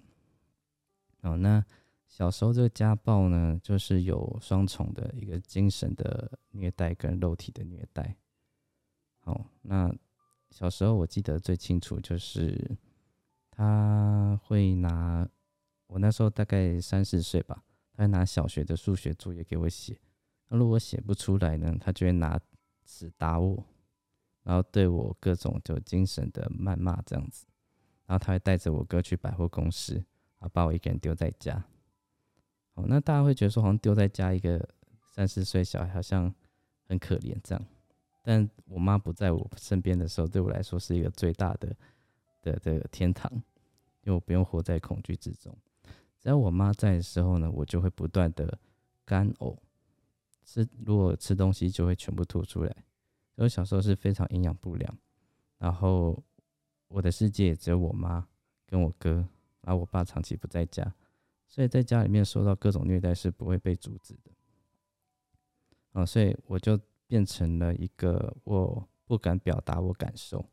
[1.22, 1.64] 哦，那
[2.08, 8.18] 小时候这个家暴呢，就是有双重的一个精神的虐待跟肉体的虐待。
[9.20, 9.96] 好，那
[10.50, 12.76] 小时候我记得最清楚就是
[13.52, 15.30] 他会拿
[15.86, 20.02] 我那时候大概三四岁吧，他会拿小学的数学作业给我写，
[20.48, 22.40] 那如果写不出来呢，他就会拿
[22.84, 23.64] 纸打我。
[24.42, 27.46] 然后对我各种就精神的谩骂这样子，
[28.10, 30.04] 然后他会带着我哥去百货公司，
[30.40, 31.64] 啊把我一个人丢在家。
[32.74, 34.68] 哦，那大家会觉得说，好像丢在家一个
[35.12, 36.34] 三四岁小孩好像
[36.88, 37.64] 很可怜这样。
[38.24, 41.76] 但我妈不在我身边的时候，对我来说是一个最大的
[42.42, 43.32] 的这个天堂，
[44.02, 45.56] 因为我不用活在恐惧之中。
[46.20, 48.58] 只要我妈在的时候呢，我就会不断的
[49.06, 49.56] 干呕，
[50.44, 52.76] 吃如果吃东西就会全部吐出来。
[53.36, 54.98] 我小时候是非常营养不良，
[55.60, 56.22] 然后
[56.90, 58.28] 我的世界只有我妈
[58.68, 59.28] 跟我哥，
[59.62, 60.94] 然后我爸长期不在家，
[61.48, 64.32] 所以在家里面受到各种虐待是不会被阻止的。
[65.94, 70.46] 啊，所以我就变成了一个我不敢表达我感受，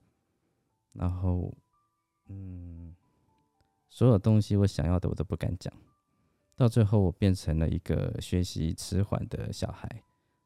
[0.93, 1.55] 然后
[2.27, 2.95] 嗯，
[3.89, 5.73] 所有东西我想要的我都不敢讲，
[6.55, 10.05] 到最后我变成了一个学习迟缓的小孩，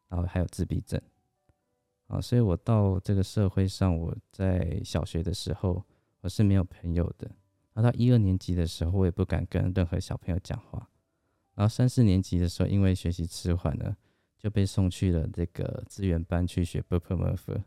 [0.08, 1.00] 然后还有自闭症。
[2.10, 5.84] 啊，所以我到这个社会上，我在小学的时候
[6.20, 7.30] 我是没有朋友的。
[7.72, 10.90] 然后到一二年级的时候，我也不敢跟任何小朋友讲话。
[11.54, 13.96] 然后三四年级的时候，因为学习迟缓呢，
[14.36, 17.62] 就被送去了这个资源班去学 b u r p l e m u r p h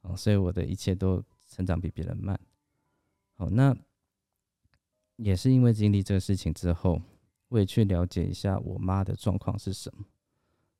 [0.00, 2.40] 啊，所以我的一切都成长比别人慢。
[3.36, 3.76] 好，那
[5.16, 7.02] 也是因为经历这个事情之后，
[7.48, 10.06] 我也去了解一下我妈的状况是什么。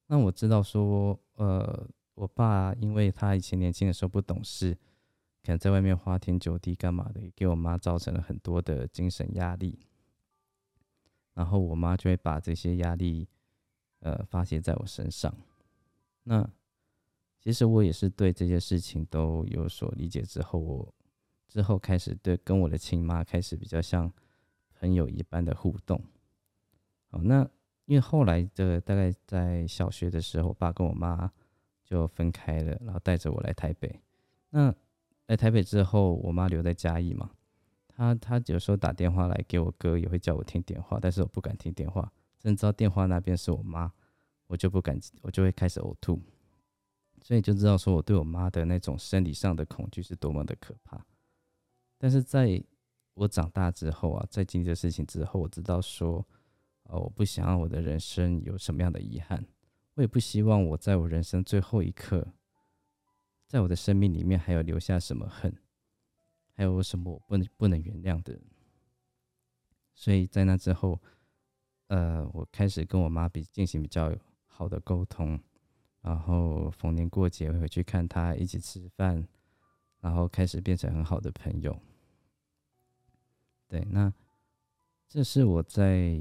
[0.07, 1.87] 那我知道说，呃，
[2.19, 4.75] 我爸因为他以前年轻的时候不懂事，
[5.45, 9.79] 可能在外面花天酒地干嘛的，给我妈造成了很多的精神压力。
[11.35, 13.29] 然后我妈就会把这些压力，
[14.01, 15.33] 呃，发泄在我身上。
[16.25, 16.49] 那
[17.39, 20.95] 其实我也是对这些事情都有所理解之后，我
[21.47, 24.13] 之后开始对跟我的亲妈开始比较像
[24.81, 26.03] 朋友一般的互动。
[27.11, 27.49] 好，那
[27.85, 31.33] 因为后来的大概在小学的时候，我爸跟我妈
[31.89, 34.01] 就分开了，然后带着我来台北。
[34.51, 34.75] 那
[35.27, 37.31] 来台北之后，我妈留在嘉义嘛，
[37.87, 43.91] 她她有时候打电话来给我哥，也会叫我听电话，但是我不敢听电话，真知道电话那边是我妈，
[44.47, 46.21] 我就不敢，我就会开始呕吐。
[47.21, 51.05] 所以就知道说我对我妈的那种生理上的恐惧是多么的可怕。
[51.99, 52.63] 但是在
[53.15, 56.25] 我长大之后啊，在经历这事情之后，我知道说，
[56.85, 59.45] 呃，我不想要我的人生有什么样的遗憾，
[59.99, 62.25] 我也不希望我在我人生最后一刻，
[63.49, 65.53] 在我的生命里面还有留下什么恨，
[66.53, 68.39] 还有什么我不能不能原谅的。
[69.97, 71.03] 所以在那之后，
[71.89, 75.37] 呃，我开始跟我妈比进行比较好的沟通。
[76.01, 79.27] 然后逢年过节会回去看她，一起吃饭，
[79.99, 81.77] 然后开始变成很好的朋友。
[83.67, 84.13] 对，那
[85.09, 86.17] 这是我在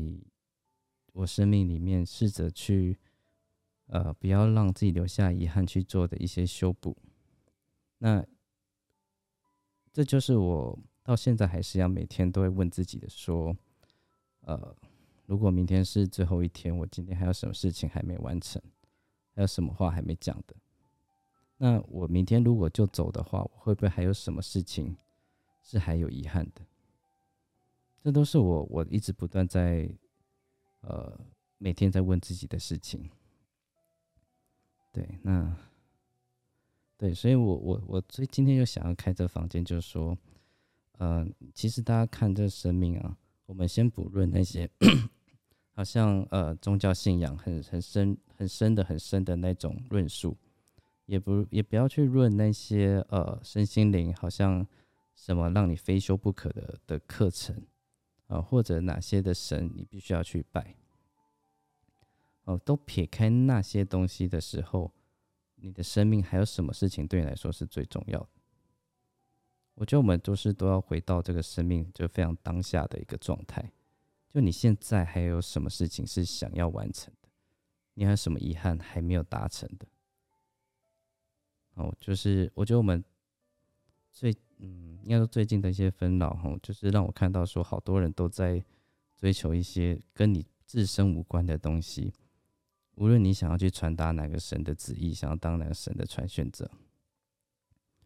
[1.13, 2.97] 我生命里面试着去，
[3.87, 6.95] 呃，不要让自己留下遗憾去做的一些修补。
[7.97, 8.25] 那
[9.91, 13.55] 这就是我到现在还是要每天都会问自己的：说，
[14.41, 14.75] 呃，
[15.25, 18.61] 如果明天是最后一天，我今天还有什么事情还没完成？
[19.33, 20.55] 还有什么话还没讲的？
[21.57, 24.95] 那我明天如果就走的话，我会不会还有什么事情
[25.63, 26.61] 是还有遗憾的？
[28.03, 29.89] 这都是我我一直不断在
[30.81, 31.19] 呃
[31.57, 33.09] 每天在问自己的事情。
[34.97, 35.55] 对，那
[36.97, 40.17] 对，所以我我我所以今天就想要开这房间，就是说，
[40.93, 44.67] 呃，其实大家看这生命啊，我们先不论那些。
[45.73, 50.35] 好像呃，宗教信仰很很深很深的很深的那种论述，
[51.05, 54.65] 也不也不要去论那些呃身心灵好像
[55.13, 57.55] 什么让你非修不可的的课程
[58.25, 60.73] 啊，或者哪些的神你必须要去拜
[62.47, 64.93] 哦，都撇开那些东西的时候，
[65.55, 68.29] 你的生命还有什么事情对你来说是最重要的？
[69.73, 73.69] 我觉得我们都是都要回到这个生命就非常当下的一个状态。
[74.29, 77.27] 就你现在还有什么事情是想要完成的？
[77.95, 79.85] 你还有什么遗憾还没有达成的？
[81.73, 83.03] 哦，就是我觉得我们
[84.09, 88.63] 最嗯，应该说最近的一些纷扰哈，就是让我看到说，好多人都在
[89.17, 92.13] 追求一些跟你自身无关的东西。
[92.97, 96.69] 无论你想要去传达哪个神的旨意，想要当哪个神的传宣者，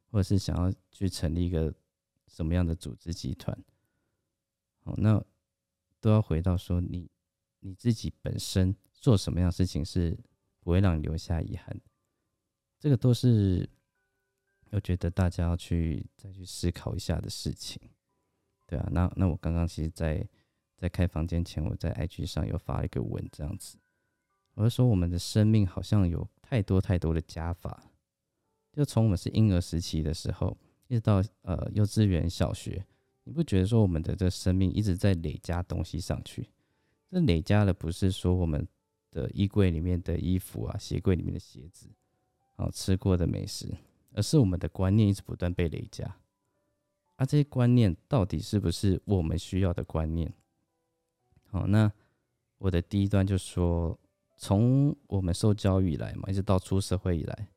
[0.10, 1.74] 或者是想要去成立一个
[2.28, 3.58] 什么样的组织集团，
[4.84, 5.22] 好，那。
[6.04, 7.08] 都要回到说你
[7.60, 10.18] 你自己本身做什么样的事情是
[10.60, 11.80] 不会让你留下遗憾，
[12.80, 13.70] 这个都是
[14.72, 17.80] 我觉得大家要去再去思考一下的事情，
[18.66, 20.28] 对啊，那那我刚刚其实，在
[20.76, 23.78] 在开房间前，我在 IG 上有发一个文，这样子，
[24.54, 27.84] 我就说我们的生命好像有太多太多的加法，
[28.74, 32.86] 就从我们是婴儿时期的时候，一直到呃幼稚园、小学。
[33.24, 36.50] 你不觉得说我们的这生命一直在累加东西上去？
[37.10, 38.68] 这累加的不是说我们
[39.12, 41.88] 的衣柜里面的衣服啊、鞋柜里面的鞋子
[42.56, 43.78] 啊、吃过的美食，
[44.14, 46.06] 而是我们的观念一直不断被累加。
[47.16, 50.34] 啊，这些观念到底是不是我们需要的观念？
[51.52, 51.92] 好，那
[52.58, 54.00] 我的第一段就说，
[54.44, 57.48] 从我们受教育以来嘛，一直到出社会以来，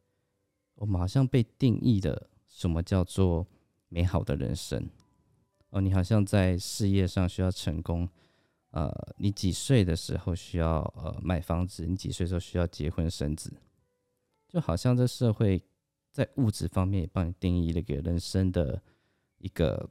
[0.75, 3.47] 我们好像被定义的什么叫做
[3.89, 4.87] 美好的人生。
[5.71, 8.07] 哦，你好像在事业上需要成功，
[8.73, 11.87] 呃，你几岁的时候需要呃买房子？
[11.87, 13.51] 你几岁时候需要结婚生子？
[14.47, 15.63] 就好像这社会
[16.13, 18.83] 在物质方面也帮你定义了一个人生的
[19.39, 19.89] 一个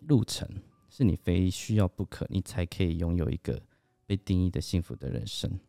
[0.00, 0.48] 路程，
[0.88, 3.60] 是你非需要不可，你才可以拥有一个
[4.06, 5.60] 被定义的幸福的人生。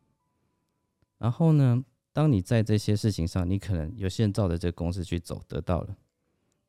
[1.22, 5.96] 然后呢，当你在这些事情上，你可能有些人照着这个公式去走，得到了。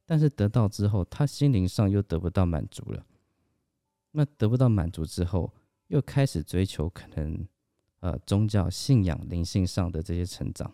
[0.05, 3.07] 但是得到之后，他心灵上又得不到满足了。
[4.11, 5.50] 那得不到满足之后，
[5.86, 7.48] 又开始追求可能
[8.00, 10.70] 呃宗教信仰灵性上的这些成长。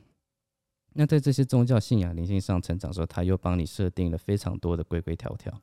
[0.94, 5.62] 那在这些宗教信仰灵性上成长时候，他又帮你设定了非常多的规规条条。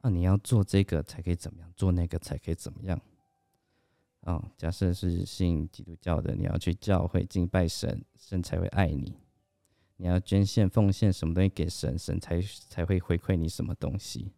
[0.00, 3.00] 啊，你要做这个才可以怎么样，做那个才可以怎么样。
[4.22, 9.16] 啊，假设是信基督教的，你要去教会敬拜神，神才会爱你。
[9.96, 14.32] 你要捐献奉献什么东西给神，神才才会回馈你什么东西。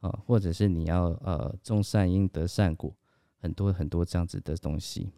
[0.00, 2.92] 啊，或者是你要呃种善因得善果，
[3.38, 5.12] 很多很多这样子的东西。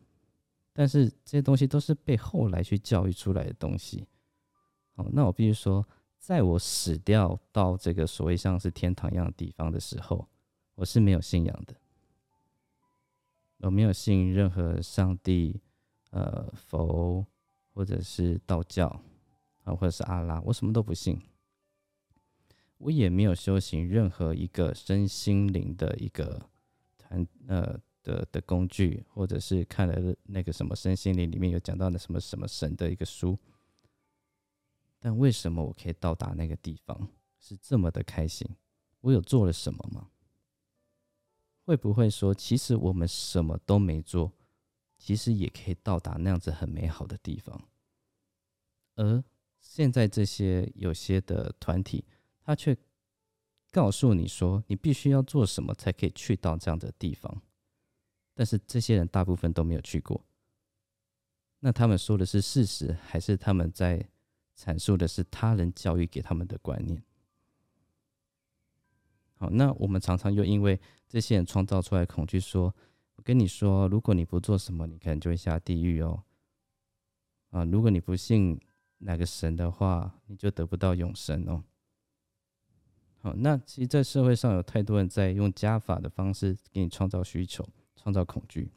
[0.72, 4.06] 但是这些东西都是被后来去教育出来的东西。
[4.94, 5.86] 好，那我必须说，
[6.18, 10.28] 在我死掉到这个所谓像是天堂一样的地方的时候，
[10.74, 11.74] 我是没有信仰的，
[13.64, 15.60] 我没有信任何上帝、
[16.10, 17.26] 呃佛
[17.72, 18.88] 或者是道教
[19.64, 21.20] 啊，或者是阿拉，我什么都不信。
[22.78, 26.48] 我也没有修行任何一个身心灵的一个
[26.96, 27.80] 团呃。
[28.04, 33.38] 的的工具，或者是看了那个什么身心灵里面有讲到的什么什么神的一个书，
[35.00, 37.08] 但为什么我可以到达那个地方
[37.40, 38.46] 是这么的开心？
[39.00, 40.10] 我有做了什么吗？
[41.64, 44.32] 会不会说，其实我们什么都没做，
[44.98, 47.68] 其实也可以到达那样子很美好的地方？
[48.96, 49.24] 而
[49.60, 52.04] 现在这些有些的团体，
[52.42, 52.76] 他却
[53.72, 57.42] 告诉你说，你必须要做什么才可以去到这样的地方？
[58.34, 60.26] 但是这些人大部分都没有去过，
[61.60, 64.06] 那他们说的是事实，还是他们在
[64.56, 67.02] 阐述的是他人教育给他们的观念？
[69.52, 72.74] 那我们常常又因为这些人创造出来恐惧，说
[73.16, 76.22] ：“我跟你说，如果你不做什么，你可能就会下地狱哦。”
[77.50, 78.60] 啊，如果你不信
[78.98, 81.64] 哪个神的话，你就得不到永生哦。
[83.18, 87.66] 好，那其实，在社会上有太多人在用加法的方式给你创造需求。
[87.96, 88.70] 创造恐惧，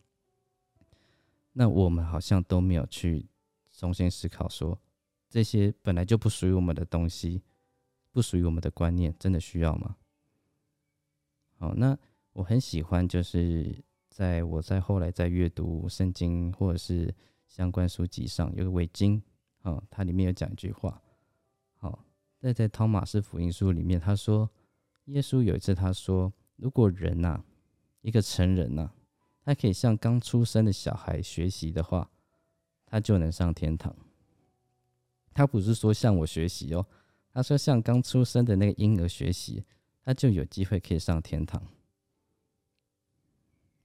[1.52, 3.28] 那我们好像都没有去
[3.70, 4.80] 重新思考，说
[5.28, 7.42] 这些本来就不属于我们的东西，
[8.14, 9.98] 不属于我们的观念，真的需要吗？
[11.58, 11.98] 好，那
[12.34, 17.14] 我很喜欢，就是在我在后来在阅读圣经或者是
[17.48, 19.22] 相关书籍上，有个伪经，
[19.64, 21.02] 哦，它里面有讲一句话，
[21.76, 22.06] 好，
[22.40, 24.50] 在在汤马斯福音书里面，他说，
[25.06, 27.44] 耶稣有一次他说，如果人呐，
[28.02, 28.92] 一个成人呐。
[29.48, 32.12] 他可以向刚出生的小孩学习的话，
[32.86, 33.96] 他就能上天堂。
[35.34, 36.86] 他不是说向我学习哦，
[37.32, 39.64] 他说向刚出生的那个婴儿学习，
[40.08, 41.62] 他就有机会可以上天堂。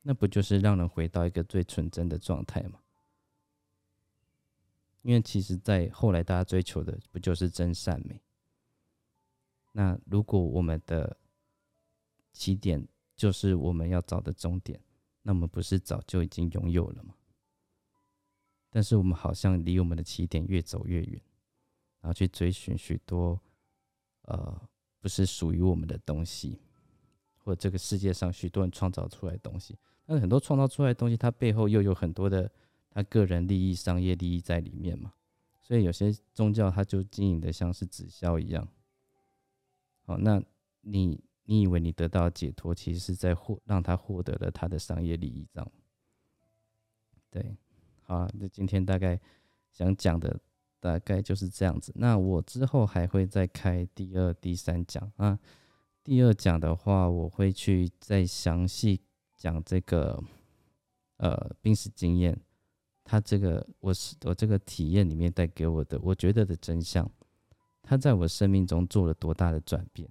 [0.03, 2.79] 那不就是让人回到一个最纯真的状态吗？
[5.01, 8.23] 因为其实，在后来大家追求的不就是真善美？
[9.73, 11.17] 那如果我们的
[12.33, 14.81] 起点就是我们要找的终点？
[15.23, 17.17] 那我们不是早就已经拥有了吗？
[18.71, 21.21] 但是我们好像离我们的起点越走越远，
[22.01, 23.41] 然后去追寻许多
[24.21, 24.69] 呃
[25.03, 26.59] 不是属于我们的东西，
[27.37, 29.77] 或者这个世界上许多人创造出来的东西。
[30.07, 32.51] 但是很多创造出来的东西，它背后又有很多的
[32.89, 35.13] 他个人利益、商业利益在里面嘛。
[35.61, 38.67] 所以有些宗教它就经营的像是直销一样。
[40.07, 40.43] 好，那
[40.81, 41.23] 你。
[41.45, 45.73] 你以为你得到解脱，其实是在获让他获得了他的商业利益，这样。
[47.29, 47.57] 对，
[48.03, 49.21] 好，那今天大概
[49.73, 50.39] 想讲的
[50.83, 51.93] 大概就是这样子。
[51.95, 55.39] 那我之后还会再开第二、第三讲啊。
[56.03, 59.01] 第二讲的话，我会去再详细
[59.37, 60.21] 讲这个
[61.19, 62.37] 呃濒死经验，
[63.05, 67.09] 他这个我是我这个体验里面带给我的，我觉得的真相，
[67.81, 70.11] 他在我生命中做了多大的转变。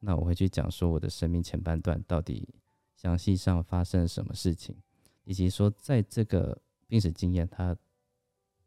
[0.00, 2.46] 那我会去讲说我的生命前半段到底
[2.94, 4.76] 详细上发生了什么事情，
[5.24, 7.74] 以及说在这个病史经验它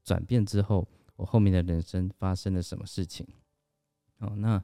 [0.04, 3.28] 转变之后，我后面的人生发生了什么事情。
[4.20, 4.64] 哦，那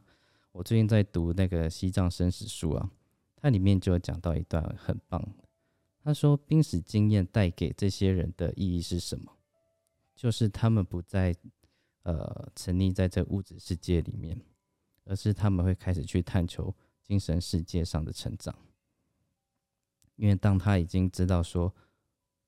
[0.51, 2.91] 我最近在读那个西藏生死书啊，
[3.35, 5.23] 它里面就有讲到一段很棒，
[6.03, 9.31] 他说濒死经验带给这些人的意义是什么？
[10.15, 11.35] 就是他们不再
[12.03, 14.39] 呃沉溺在这物质世界里面。
[15.05, 16.71] 而是他们会开始去探求
[17.01, 18.55] 精神世界上的成长，
[20.17, 21.73] 因为当他已经知道说，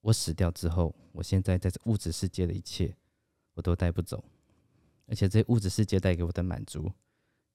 [0.01, 2.95] 我死掉之后，我现在在这物质世界的一切
[3.53, 4.23] 我都带不走，
[5.07, 6.91] 而且这物质世界带给我的满足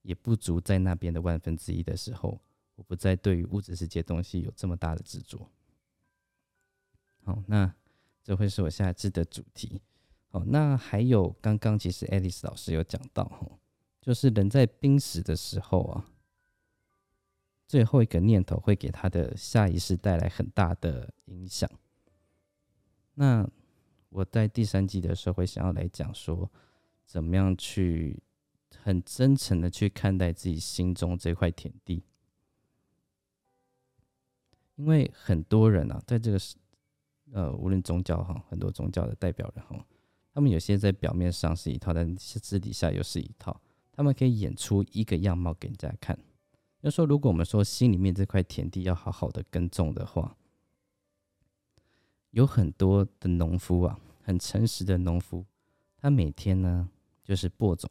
[0.02, 2.40] 也不足在那边的万分之一的时候，
[2.74, 5.50] 我不再对于物质世界东西有这么大的执着。
[7.24, 7.74] 好，那
[8.22, 9.80] 这会是我下一次的主题。
[10.28, 13.58] 好，那还有刚刚其实爱丽丝老师有讲到。
[14.00, 16.08] 就是人在濒死的时候啊，
[17.66, 21.68] 最后一个念头会给他的下意识带来很大的影响。
[23.14, 23.48] 那
[24.08, 26.50] 我在第三集的时候会想要来讲说，
[27.04, 28.22] 怎么样去
[28.78, 32.02] 很真诚的去看待自己心中这块田地。
[34.76, 36.56] 因为很多人啊，在这个是
[37.32, 39.84] 呃，无论宗教哈，很多宗教的代表人哈，
[40.32, 43.60] 他们有些在表面上是一套，但私底下又是一套。
[43.92, 46.18] 他们可以演出一个样貌给人家看。
[46.82, 50.36] 要说，如果我们说心里面这块田地要好好的耕种的话，
[52.36, 55.42] 有很多的农夫啊，很诚实的农夫，
[55.96, 56.86] 他每天呢
[57.24, 57.90] 就是播种、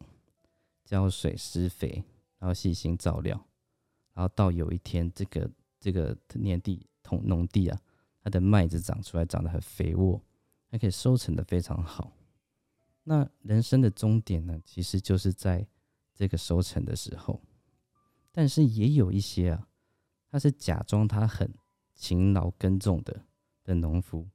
[0.84, 2.04] 浇水、施肥，
[2.38, 3.44] 然后细心照料，
[4.14, 7.82] 然后到有一天，这个这个田地、同农地啊，
[8.22, 10.22] 它的麦子长出来，长得很肥沃，
[10.70, 12.12] 还可以收成的非常好。
[13.04, 15.66] 那人生的终点呢，其实就是在
[16.14, 17.42] 这个收成的时候。
[18.32, 19.68] 但是也有一些啊，
[20.30, 21.52] 他是假装他很
[21.96, 23.26] 勤劳耕种的
[23.64, 24.28] 的农夫。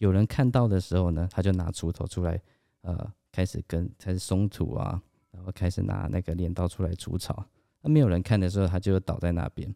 [0.00, 2.40] 有人看到的时候呢，他就拿锄头出来，
[2.80, 7.44] 呃，开始跟开始松土啊，然后开始拿那个镰刀出来除草。
[7.82, 9.74] 那没有人看的时候，他就倒在那边。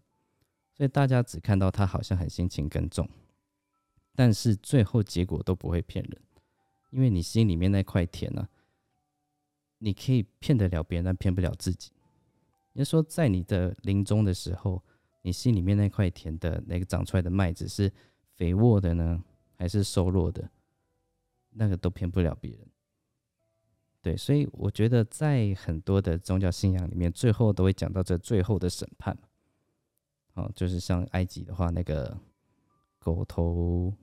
[0.72, 3.06] 所以大家只看到他好像很辛勤耕种，
[4.16, 6.22] 但是最后结果都不会骗人，
[6.88, 8.48] 因为你心里面那块田呢，
[9.76, 11.92] 你可以骗得了别人，但骗不了自己。
[12.72, 14.82] 你说，在你的临终的时候，
[15.20, 17.92] 你心里面那块田的那个长出来的麦子是
[18.32, 19.22] 肥沃的呢，
[19.56, 20.50] 还是瘦弱的？
[21.50, 22.66] 那个都骗不了别人。
[24.02, 29.16] 对，所以我觉得在很多的宗教信仰里面，最后都会讲到这最后的审判。
[30.34, 32.18] 哦，就是像埃及的话，那个
[32.98, 33.94] 狗头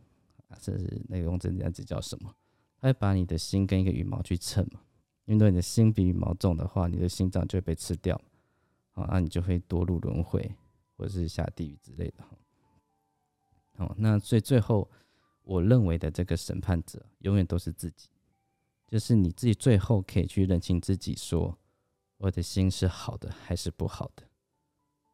[0.47, 2.33] 啊，是那个用这样子叫什么？
[2.79, 4.81] 他会把你的心跟一个羽毛去称嘛，
[5.25, 8.19] 因为你的心比羽毛重的话，你的心脏就会被吃掉。
[8.93, 10.53] 啊，那你就会堕入轮回，
[10.97, 12.25] 或者是下地狱之类的。
[13.77, 14.89] 好，那最最后，
[15.43, 18.09] 我认为的这个审判者，永远都是自己，
[18.87, 21.57] 就是你自己最后可以去认清自己，说
[22.17, 24.23] 我的心是好的还是不好的，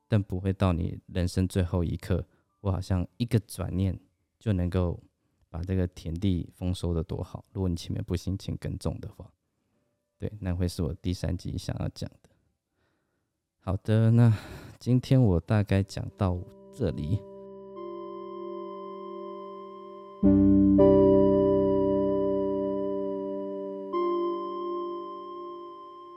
[0.08, 2.26] 但不会到你人生最后一刻，
[2.62, 3.98] 我好像一个转念
[4.38, 5.00] 就能够
[5.50, 7.46] 把这个田地丰收的多好。
[7.54, 9.32] 如果你前面不辛勤耕种的话，
[10.18, 12.30] 对，那会是我第三集想要讲的。
[13.60, 14.38] 好的，那
[14.80, 16.38] 今天我大概讲到
[16.74, 17.37] 这里。